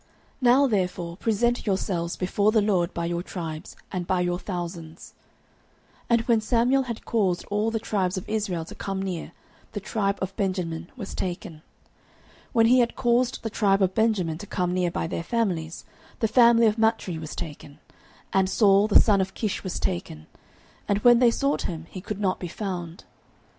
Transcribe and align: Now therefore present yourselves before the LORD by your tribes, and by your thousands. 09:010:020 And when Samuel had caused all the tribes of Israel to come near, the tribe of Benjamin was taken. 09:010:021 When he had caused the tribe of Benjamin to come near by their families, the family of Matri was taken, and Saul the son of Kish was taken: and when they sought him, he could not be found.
Now 0.41 0.65
therefore 0.65 1.15
present 1.15 1.67
yourselves 1.67 2.15
before 2.15 2.51
the 2.51 2.59
LORD 2.59 2.91
by 2.91 3.05
your 3.05 3.21
tribes, 3.21 3.75
and 3.91 4.07
by 4.07 4.21
your 4.21 4.39
thousands. 4.39 5.13
09:010:020 6.09 6.09
And 6.09 6.21
when 6.21 6.41
Samuel 6.41 6.81
had 6.89 7.05
caused 7.05 7.45
all 7.51 7.69
the 7.69 7.77
tribes 7.77 8.17
of 8.17 8.27
Israel 8.27 8.65
to 8.65 8.73
come 8.73 8.99
near, 8.99 9.31
the 9.73 9.79
tribe 9.79 10.17
of 10.19 10.35
Benjamin 10.35 10.91
was 10.97 11.13
taken. 11.13 11.53
09:010:021 11.53 11.61
When 12.53 12.65
he 12.65 12.79
had 12.79 12.95
caused 12.95 13.43
the 13.43 13.51
tribe 13.51 13.83
of 13.83 13.93
Benjamin 13.93 14.39
to 14.39 14.47
come 14.47 14.73
near 14.73 14.89
by 14.89 15.05
their 15.05 15.21
families, 15.21 15.85
the 16.17 16.27
family 16.27 16.65
of 16.65 16.79
Matri 16.79 17.19
was 17.19 17.35
taken, 17.35 17.77
and 18.33 18.49
Saul 18.49 18.87
the 18.87 18.99
son 18.99 19.21
of 19.21 19.35
Kish 19.35 19.63
was 19.63 19.79
taken: 19.79 20.25
and 20.87 20.97
when 21.03 21.19
they 21.19 21.29
sought 21.29 21.67
him, 21.67 21.85
he 21.91 22.01
could 22.01 22.19
not 22.19 22.39
be 22.39 22.47
found. 22.47 23.03